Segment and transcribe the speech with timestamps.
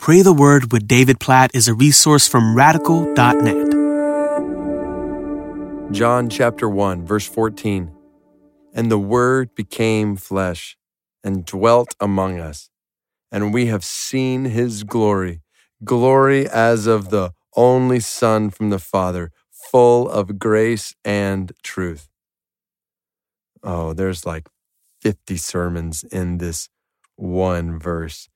[0.00, 3.70] Pray the Word with David Platt is a resource from radical.net.
[5.92, 7.92] John chapter 1, verse 14.
[8.72, 10.78] And the Word became flesh
[11.22, 12.70] and dwelt among us,
[13.30, 15.42] and we have seen his glory,
[15.84, 22.08] glory as of the only Son from the Father, full of grace and truth.
[23.62, 24.48] Oh, there's like
[25.02, 26.70] 50 sermons in this
[27.16, 28.29] one verse.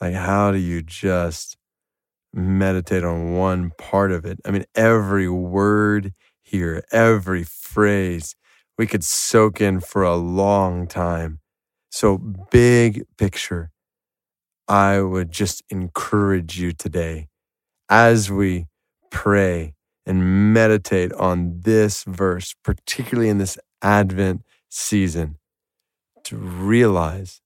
[0.00, 1.56] Like, how do you just
[2.32, 4.38] meditate on one part of it?
[4.44, 8.34] I mean, every word here, every phrase,
[8.78, 11.40] we could soak in for a long time.
[11.90, 13.70] So, big picture,
[14.68, 17.28] I would just encourage you today
[17.88, 18.66] as we
[19.10, 19.74] pray
[20.04, 25.36] and meditate on this verse, particularly in this Advent season,
[26.24, 27.40] to realize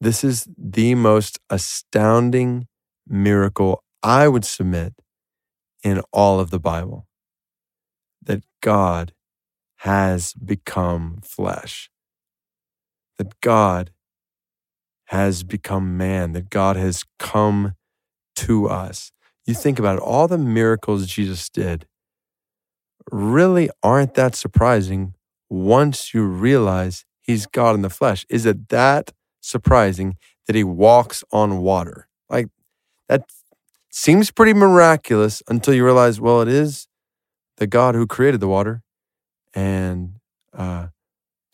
[0.00, 2.66] this is the most astounding
[3.06, 4.94] miracle I would submit
[5.82, 7.06] in all of the Bible
[8.22, 9.12] that God
[9.78, 11.90] has become flesh,
[13.18, 13.90] that God
[15.06, 17.74] has become man, that God has come
[18.36, 19.12] to us.
[19.46, 21.86] You think about it, all the miracles Jesus did
[23.10, 25.14] really aren't that surprising
[25.48, 28.24] once you realize he's God in the flesh.
[28.30, 32.08] Is it that surprising that he walks on water.
[32.28, 32.48] Like
[33.08, 33.24] that
[33.90, 36.86] seems pretty miraculous until you realize, well, it is
[37.56, 38.82] the God who created the water,
[39.54, 40.14] and
[40.56, 40.88] uh,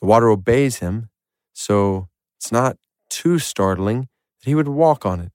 [0.00, 1.10] the water obeys him.
[1.52, 2.76] So it's not
[3.08, 4.02] too startling
[4.40, 5.32] that he would walk on it.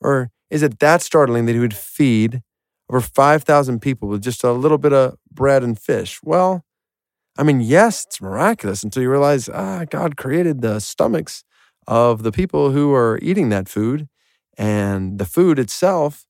[0.00, 2.42] Or is it that startling that he would feed
[2.88, 6.20] over 5,000 people with just a little bit of bread and fish?
[6.22, 6.64] Well,
[7.38, 11.44] I mean, yes, it's miraculous until you realize, ah, God created the stomachs
[11.86, 14.08] of the people who are eating that food
[14.56, 16.26] and the food itself.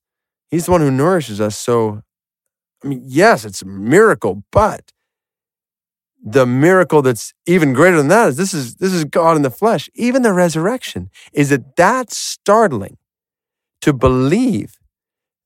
[0.49, 1.57] He's the one who nourishes us.
[1.57, 2.01] So,
[2.83, 4.91] I mean, yes, it's a miracle, but
[6.23, 9.49] the miracle that's even greater than that is this is this is God in the
[9.49, 9.89] flesh.
[9.93, 12.97] Even the resurrection is it that startling
[13.81, 14.79] to believe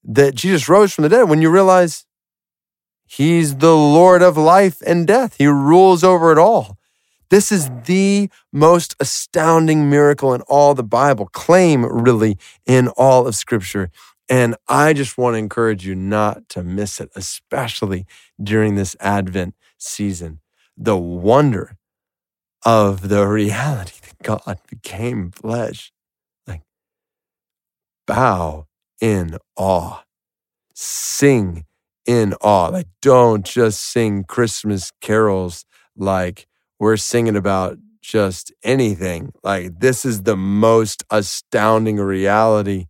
[0.03, 2.05] that Jesus rose from the dead when you realize
[3.09, 5.35] He's the Lord of life and death.
[5.37, 6.77] He rules over it all.
[7.29, 13.35] This is the most astounding miracle in all the Bible, claim really in all of
[13.35, 13.89] Scripture.
[14.29, 18.05] And I just want to encourage you not to miss it, especially
[18.41, 20.39] during this Advent season.
[20.77, 21.77] The wonder
[22.65, 25.91] of the reality that God became flesh.
[26.45, 26.61] Like,
[28.05, 28.67] bow
[28.99, 30.03] in awe,
[30.73, 31.65] sing
[32.05, 32.67] in awe.
[32.67, 35.65] Like, don't just sing Christmas carols
[35.95, 36.47] like
[36.79, 39.33] we're singing about just anything.
[39.43, 42.85] Like, this is the most astounding reality,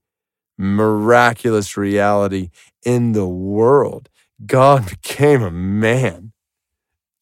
[0.58, 2.50] miraculous reality
[2.86, 4.09] in the world.
[4.46, 6.34] God became a man.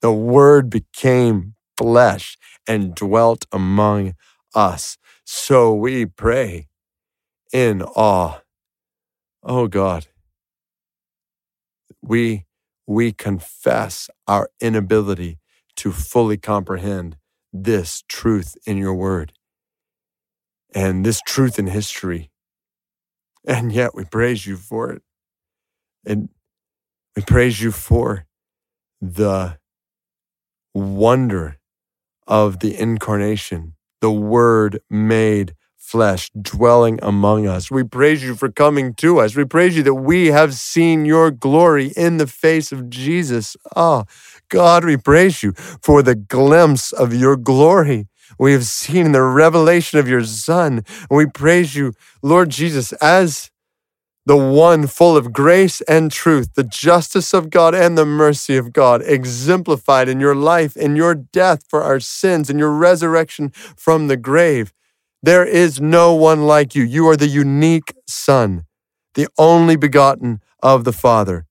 [0.02, 2.38] The Word became flesh
[2.68, 4.14] and dwelt among
[4.54, 4.98] us.
[5.26, 6.68] So we pray
[7.54, 8.42] in awe.
[9.44, 10.08] Oh God,
[12.02, 12.46] we,
[12.88, 15.40] we confess our inability
[15.78, 17.18] to fully comprehend
[17.54, 19.34] this truth in your word
[20.74, 22.32] and this truth in history.
[23.48, 25.02] And yet we praise you for it.
[26.06, 26.30] And
[27.16, 28.26] we praise you for
[29.02, 29.58] the
[30.74, 31.58] wonder
[32.28, 37.70] of the incarnation, the word made flesh dwelling among us.
[37.70, 39.36] We praise you for coming to us.
[39.36, 43.56] We praise you that we have seen your glory in the face of Jesus.
[43.76, 44.06] Oh,
[44.50, 48.08] God, we praise you for the glimpse of your glory
[48.40, 50.84] we have seen the revelation of your Son.
[51.10, 53.52] We praise you, Lord Jesus, as
[54.26, 58.74] the one full of grace and truth, the justice of God and the mercy of
[58.74, 64.08] God, exemplified in your life, in your death for our sins, in your resurrection from
[64.08, 64.74] the grave.
[65.26, 66.84] There is no one like you.
[66.84, 68.66] You are the unique Son,
[69.16, 71.48] the only begotten of the Father,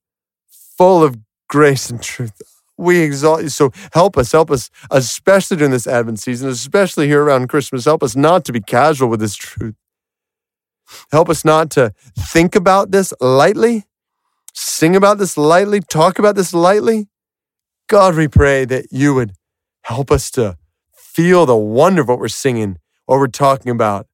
[0.77, 1.17] full of
[1.49, 2.41] grace and truth.
[2.77, 3.49] We exalt you.
[3.49, 7.83] So help us, help us, especially during this Advent season, especially here around Christmas.
[7.83, 9.75] Help us not to be casual with this truth.
[11.11, 13.83] Help us not to think about this lightly,
[14.53, 17.09] sing about this lightly, talk about this lightly.
[17.87, 19.33] God, we pray that you would
[19.81, 20.57] help us to
[20.93, 24.07] feel the wonder of what we're singing, what we're talking about,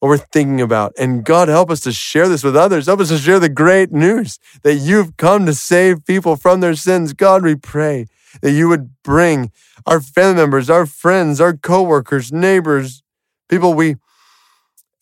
[0.00, 0.92] what we're thinking about.
[0.98, 2.86] And God, help us to share this with others.
[2.86, 6.74] Help us to share the great news that you've come to save people from their
[6.74, 7.12] sins.
[7.12, 8.06] God, we pray
[8.42, 9.50] that you would bring
[9.86, 13.02] our family members, our friends, our coworkers, neighbors,
[13.48, 13.96] people we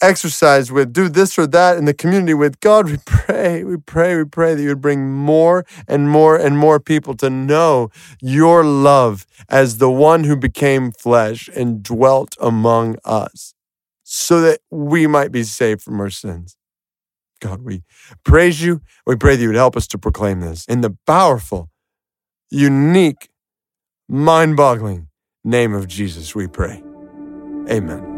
[0.03, 2.61] exercise with, do this or that in the community with.
[2.61, 6.59] God, we pray, we pray, we pray that you would bring more and more and
[6.59, 7.91] more people to know
[8.21, 13.55] your love as the one who became flesh and dwelt among us
[14.03, 16.57] so that we might be saved from our sins.
[17.41, 17.83] God, we
[18.25, 18.83] praise you.
[19.07, 21.71] We pray that you would help us to proclaim this in the powerful,
[22.51, 23.31] unique,
[24.09, 25.09] mind boggling
[25.45, 26.83] name of Jesus, we pray.
[27.69, 28.12] Amen.